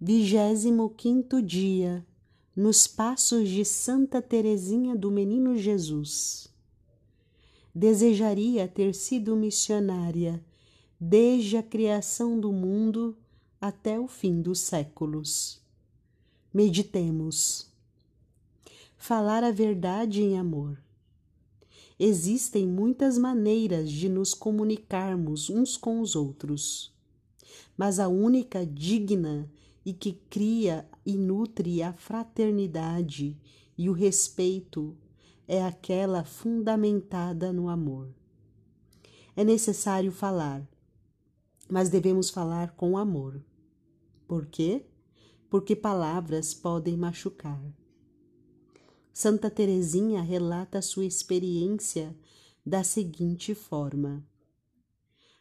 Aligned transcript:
Vigésimo 0.00 0.90
quinto 0.90 1.42
dia, 1.42 2.06
nos 2.54 2.86
passos 2.86 3.48
de 3.48 3.64
Santa 3.64 4.22
Teresinha 4.22 4.94
do 4.94 5.10
Menino 5.10 5.56
Jesus. 5.56 6.46
Desejaria 7.74 8.68
ter 8.68 8.94
sido 8.94 9.34
missionária 9.34 10.40
desde 11.00 11.56
a 11.56 11.64
criação 11.64 12.38
do 12.38 12.52
mundo 12.52 13.16
até 13.60 13.98
o 13.98 14.06
fim 14.06 14.40
dos 14.40 14.60
séculos. 14.60 15.60
Meditemos. 16.54 17.66
Falar 18.96 19.42
a 19.42 19.50
verdade 19.50 20.22
em 20.22 20.38
amor. 20.38 20.80
Existem 21.98 22.68
muitas 22.68 23.18
maneiras 23.18 23.90
de 23.90 24.08
nos 24.08 24.32
comunicarmos 24.32 25.50
uns 25.50 25.76
com 25.76 26.00
os 26.00 26.14
outros, 26.14 26.94
mas 27.76 27.98
a 27.98 28.06
única 28.06 28.64
digna 28.64 29.50
e 29.88 29.94
que 29.94 30.12
cria 30.28 30.86
e 31.02 31.16
nutre 31.16 31.82
a 31.82 31.94
fraternidade 31.94 33.40
e 33.78 33.88
o 33.88 33.94
respeito 33.94 34.94
é 35.46 35.64
aquela 35.64 36.24
fundamentada 36.24 37.54
no 37.54 37.70
amor. 37.70 38.14
É 39.34 39.42
necessário 39.42 40.12
falar, 40.12 40.68
mas 41.70 41.88
devemos 41.88 42.28
falar 42.28 42.72
com 42.72 42.98
amor. 42.98 43.42
Por 44.26 44.44
quê? 44.44 44.84
Porque 45.48 45.74
palavras 45.74 46.52
podem 46.52 46.94
machucar. 46.94 47.58
Santa 49.10 49.50
Teresinha 49.50 50.20
relata 50.20 50.82
sua 50.82 51.06
experiência 51.06 52.14
da 52.64 52.84
seguinte 52.84 53.54
forma: 53.54 54.22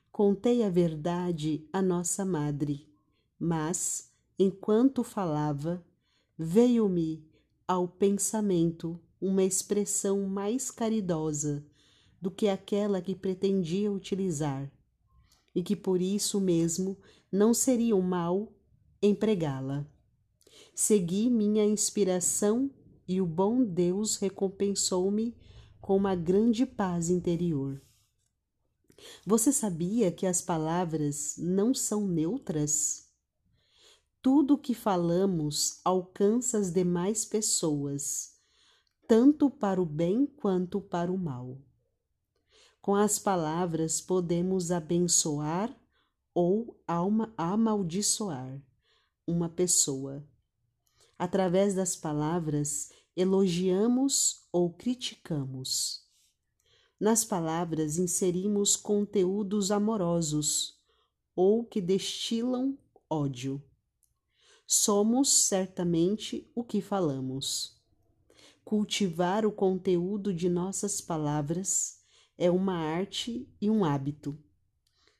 Contei 0.10 0.64
a 0.64 0.70
verdade 0.70 1.68
à 1.74 1.82
nossa 1.82 2.24
madre, 2.24 2.88
mas 3.38 4.07
Enquanto 4.40 5.04
falava, 5.04 5.84
veio-me 6.38 7.28
ao 7.68 7.88
pensamento 7.88 9.00
uma 9.20 9.44
expressão 9.44 10.28
mais 10.28 10.70
caridosa 10.70 11.66
do 12.22 12.30
que 12.30 12.48
aquela 12.48 13.02
que 13.02 13.16
pretendia 13.16 13.92
utilizar, 13.92 14.72
e 15.56 15.64
que 15.64 15.76
por 15.76 16.02
isso 16.02 16.40
mesmo 16.40 16.98
não 17.32 17.54
seria 17.54 17.96
um 17.96 18.02
mal 18.02 18.54
empregá-la. 19.02 19.88
Segui 20.74 21.30
minha 21.30 21.66
inspiração 21.66 22.70
e 23.08 23.20
o 23.20 23.26
bom 23.26 23.64
Deus 23.64 24.18
recompensou-me 24.18 25.36
com 25.82 25.96
uma 25.96 26.16
grande 26.16 26.66
paz 26.66 27.10
interior. 27.10 27.82
Você 29.26 29.52
sabia 29.52 30.12
que 30.12 30.26
as 30.26 30.42
palavras 30.42 31.36
não 31.38 31.74
são 31.74 32.08
neutras? 32.08 33.07
Tudo 34.28 34.56
o 34.56 34.58
que 34.58 34.74
falamos 34.74 35.80
alcança 35.86 36.58
as 36.58 36.70
demais 36.70 37.24
pessoas, 37.24 38.34
tanto 39.08 39.50
para 39.50 39.82
o 39.82 39.86
bem 39.86 40.26
quanto 40.26 40.82
para 40.82 41.10
o 41.10 41.18
mal. 41.18 41.58
Com 42.82 42.94
as 42.94 43.18
palavras 43.18 44.02
podemos 44.02 44.70
abençoar 44.70 45.74
ou 46.34 46.78
amaldiçoar 47.38 48.62
uma 49.26 49.48
pessoa. 49.48 50.22
Através 51.18 51.74
das 51.74 51.96
palavras, 51.96 52.92
elogiamos 53.16 54.46
ou 54.52 54.74
criticamos. 54.74 56.06
Nas 57.00 57.24
palavras 57.24 57.98
inserimos 57.98 58.76
conteúdos 58.76 59.72
amorosos 59.72 60.78
ou 61.34 61.64
que 61.64 61.80
destilam 61.80 62.78
ódio 63.10 63.64
somos 64.70 65.30
certamente 65.30 66.52
o 66.54 66.62
que 66.62 66.82
falamos. 66.82 67.82
Cultivar 68.66 69.46
o 69.46 69.52
conteúdo 69.52 70.34
de 70.34 70.50
nossas 70.50 71.00
palavras 71.00 72.02
é 72.38 72.52
uma 72.52 72.76
arte 72.76 73.48
e 73.62 73.70
um 73.70 73.86
hábito. 73.86 74.38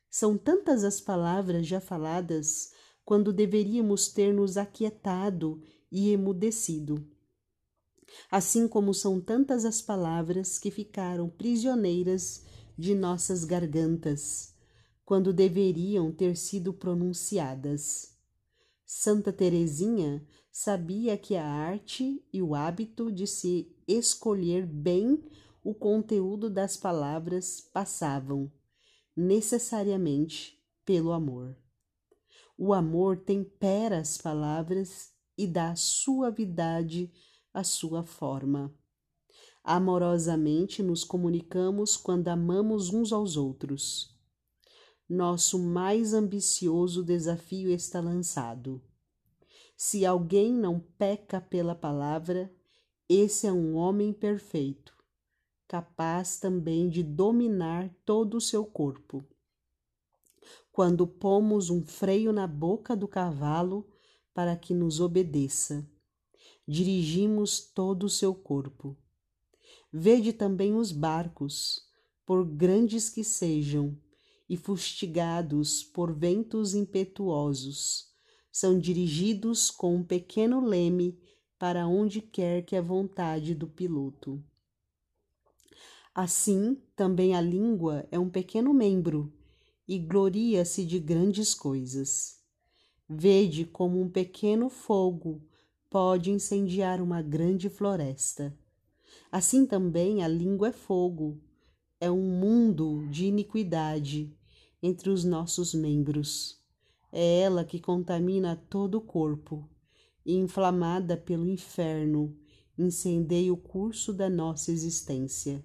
São 0.10 0.38
tantas 0.38 0.84
as 0.84 1.00
palavras 1.00 1.66
já 1.66 1.80
faladas 1.80 2.74
quando 3.06 3.32
deveríamos 3.32 4.10
ter 4.10 4.34
nos 4.34 4.58
aquietado 4.58 5.62
e 5.90 6.10
emudecido. 6.10 7.08
Assim 8.30 8.68
como 8.68 8.94
são 8.94 9.22
tantas 9.22 9.64
as 9.64 9.82
palavras 9.82 10.60
que 10.60 10.70
ficaram 10.70 11.30
prisioneiras 11.30 12.44
de 12.78 12.94
nossas 12.94 13.46
gargantas, 13.46 14.54
quando 15.06 15.32
deveriam 15.32 16.12
ter 16.12 16.36
sido 16.36 16.74
pronunciadas. 16.74 18.17
Santa 18.90 19.34
Teresinha 19.34 20.26
sabia 20.50 21.18
que 21.18 21.36
a 21.36 21.46
arte 21.46 22.26
e 22.32 22.42
o 22.42 22.56
hábito 22.56 23.12
de 23.12 23.28
se 23.28 23.76
escolher 23.86 24.66
bem 24.66 25.22
o 25.62 25.76
conteúdo 25.76 26.50
das 26.50 26.78
palavras 26.78 27.60
passavam 27.74 28.50
necessariamente 29.14 30.58
pelo 30.86 31.12
amor. 31.12 31.58
O 32.58 32.74
amor 32.74 33.18
tempera 33.18 34.00
as 34.00 34.18
palavras 34.18 35.12
e 35.38 35.46
dá 35.46 35.76
suavidade 35.76 37.12
à 37.54 37.66
sua 37.66 38.04
forma. 38.04 38.74
Amorosamente 39.66 40.82
nos 40.82 41.04
comunicamos 41.04 41.98
quando 41.98 42.30
amamos 42.30 42.94
uns 42.94 43.12
aos 43.12 43.36
outros 43.36 44.17
nosso 45.10 45.58
mais 45.58 46.14
ambicioso 46.14 47.04
desafio 47.04 47.72
está 47.72 48.02
lançado. 48.02 48.82
Se 49.76 50.06
alguém 50.06 50.52
não 50.52 50.80
peca 50.80 51.40
pela 51.40 51.74
palavra, 51.74 52.52
esse 53.08 53.48
é 53.48 53.54
um 53.54 53.76
homem 53.76 54.12
perfeito, 54.12 54.94
capaz 55.66 56.40
também 56.40 56.90
de 56.90 57.04
dominar 57.04 57.90
todo 58.04 58.36
o 58.36 58.42
seu 58.42 58.66
corpo. 58.66 59.24
Quando 60.74 61.08
pomos 61.08 61.70
um 61.70 61.86
freio 61.86 62.34
na 62.34 62.46
boca 62.46 62.96
do 62.96 63.08
cavalo 63.08 63.88
para 64.34 64.58
que 64.58 64.74
nos 64.74 65.00
obedeça, 65.00 65.90
dirigimos 66.68 67.62
todo 67.62 68.04
o 68.04 68.10
seu 68.10 68.36
corpo. 68.36 68.98
Vede 69.92 70.34
também 70.34 70.76
os 70.76 70.92
barcos, 70.92 71.88
por 72.26 72.46
grandes 72.46 73.10
que 73.10 73.24
sejam, 73.24 73.98
e 74.50 74.56
fustigados 74.56 75.84
por 75.84 76.14
ventos 76.14 76.74
impetuosos, 76.74 78.08
são 78.52 78.80
dirigidos 78.80 79.70
com 79.70 79.96
um 79.96 80.04
pequeno 80.04 80.66
leme 80.66 81.20
para 81.60 81.88
onde 81.88 82.22
quer 82.22 82.64
que 82.64 82.76
a 82.76 82.82
vontade 82.82 83.54
do 83.54 83.68
piloto. 83.68 84.44
Assim, 86.14 86.82
também 86.96 87.36
a 87.36 87.42
língua 87.42 88.08
é 88.10 88.18
um 88.18 88.30
pequeno 88.30 88.74
membro 88.74 89.32
e 89.88 90.00
gloria-se 90.00 90.86
de 90.86 91.00
grandes 91.00 91.54
coisas. 91.54 92.40
Vede 93.08 93.66
como 93.66 94.02
um 94.02 94.10
pequeno 94.10 94.70
fogo 94.70 95.42
pode 95.90 96.32
incendiar 96.32 97.02
uma 97.02 97.22
grande 97.22 97.70
floresta. 97.70 98.58
Assim 99.32 99.66
também 99.66 100.24
a 100.24 100.28
língua 100.28 100.70
é 100.70 100.72
fogo, 100.72 101.40
é 102.00 102.12
um 102.12 102.40
mundo 102.40 103.08
de 103.10 103.26
iniquidade 103.26 104.37
entre 104.82 105.10
os 105.10 105.24
nossos 105.24 105.74
membros. 105.74 106.62
É 107.12 107.42
ela 107.42 107.64
que 107.64 107.80
contamina 107.80 108.56
todo 108.70 108.96
o 108.96 109.02
corpo, 109.02 109.68
e 110.26 110.36
inflamada 110.36 111.16
pelo 111.16 111.48
inferno, 111.48 112.36
incendeia 112.78 113.52
o 113.52 113.58
curso 113.58 114.14
da 114.14 114.30
nossa 114.30 114.72
existência. 114.72 115.64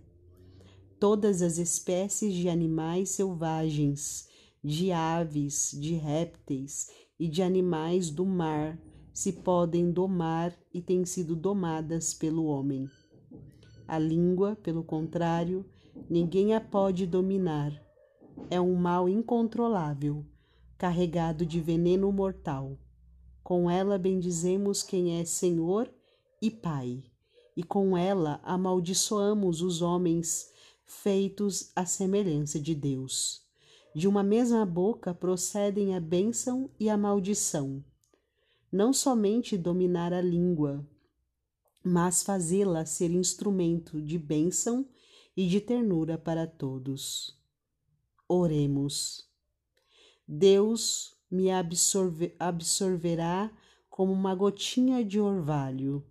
Todas 1.01 1.43
as 1.43 1.59
espécies 1.59 2.33
de 2.33 2.49
animais 2.49 3.11
selvagens, 3.11 4.29
de 4.63 4.93
aves, 4.93 5.77
de 5.79 5.95
répteis 5.95 6.89
e 7.19 7.29
de 7.29 7.43
animais 7.43 8.09
do 8.09 8.25
mar 8.25 8.79
se 9.13 9.33
podem 9.33 9.91
domar 9.91 10.57
e 10.73 10.81
têm 10.81 11.05
sido 11.05 11.35
domadas 11.35 12.15
pelo 12.15 12.45
homem. 12.45 12.89
A 13.87 13.99
língua, 13.99 14.57
pelo 14.63 14.85
contrário, 14.85 15.67
ninguém 16.09 16.55
a 16.55 16.61
pode 16.61 17.05
dominar, 17.05 17.82
é 18.51 18.61
um 18.61 18.75
mal 18.75 19.09
incontrolável, 19.09 20.25
carregado 20.77 21.47
de 21.47 21.61
veneno 21.61 22.11
mortal. 22.13 22.79
Com 23.43 23.71
ela 23.71 23.99
bendizemos 23.99 24.83
quem 24.83 25.19
é 25.19 25.25
Senhor 25.25 25.93
e 26.41 26.51
Pai, 26.51 27.03
e 27.57 27.63
com 27.63 27.97
ela 27.97 28.41
amaldiçoamos 28.43 29.63
os 29.63 29.83
homens 29.83 30.51
feitos 30.85 31.71
à 31.75 31.85
semelhança 31.87 32.61
de 32.61 32.75
Deus. 32.75 33.43
De 33.95 34.09
uma 34.09 34.23
mesma 34.23 34.65
boca 34.65 35.13
procedem 35.13 35.95
a 35.95 36.01
bênção 36.01 36.71
e 36.79 36.89
a 36.89 36.97
maldição. 36.97 37.85
Não 38.71 38.93
somente 38.93 39.57
dominar 39.59 40.13
a 40.13 40.21
língua, 40.21 40.87
mas 41.85 42.23
fazê-la 42.23 42.87
ser 42.87 43.11
instrumento 43.11 44.01
de 44.01 44.19
bênção 44.19 44.87
e 45.37 45.47
de 45.47 45.61
ternura 45.61 46.17
para 46.17 46.47
todos. 46.47 47.42
Oremos. 48.35 49.29
Deus, 50.27 51.15
me 51.31 51.51
absorve, 51.51 52.35
absorverá 52.39 53.51
como 53.91 54.11
uma 54.11 54.35
gotinha 54.35 55.05
de 55.05 55.21
orvalho. 55.21 56.03